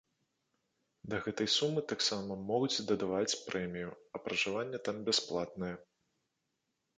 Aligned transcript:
Да 1.13 1.17
гэтай 1.25 1.49
сумы 1.55 1.83
таксама 1.91 2.37
могуць 2.47 2.85
дадаваць 2.93 3.37
прэмію, 3.51 3.89
а 4.17 4.23
пражыванне 4.25 4.79
там 4.89 4.97
бясплатнае. 5.11 5.71